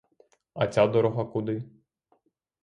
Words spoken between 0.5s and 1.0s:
А ця